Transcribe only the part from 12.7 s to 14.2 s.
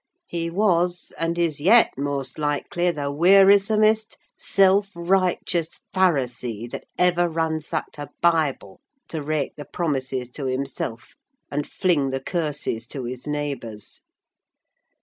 to his neighbours.